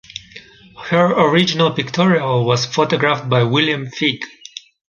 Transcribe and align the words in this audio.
Her 0.85 1.13
original 1.13 1.69
pictorial 1.75 2.43
was 2.43 2.65
photographed 2.65 3.29
by 3.29 3.43
William 3.43 3.85
Figge. 3.85 4.23